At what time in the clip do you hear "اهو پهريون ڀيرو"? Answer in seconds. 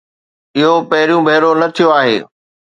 0.57-1.51